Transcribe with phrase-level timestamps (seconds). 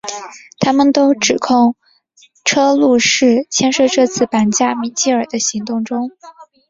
[0.57, 1.75] 他们都指控
[2.43, 6.09] 车路士牵涉这次绑架米基尔的行动中。